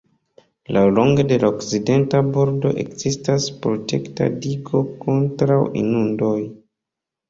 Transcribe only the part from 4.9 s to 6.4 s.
kontraŭ inundoj.